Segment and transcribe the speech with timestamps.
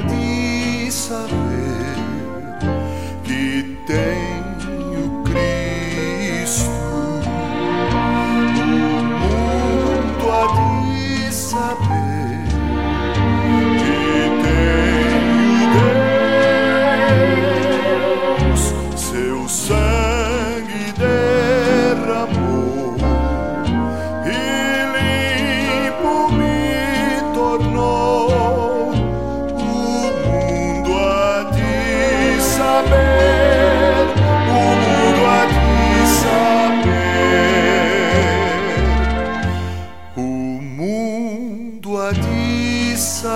[0.00, 1.51] ela.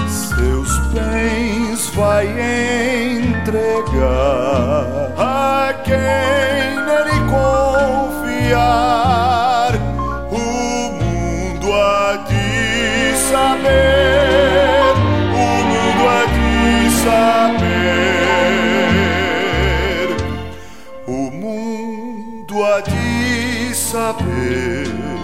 [0.09, 2.27] Seus bens vai
[3.19, 6.36] entregar a quem
[22.65, 25.16] há de saber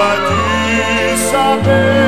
[0.00, 2.07] a ti saber.